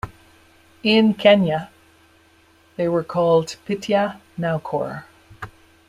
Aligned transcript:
In 0.81 1.13
Quenya 1.13 1.69
they 2.75 2.87
were 2.87 3.03
called 3.03 3.57
"Pitya-naukor". 3.67 5.03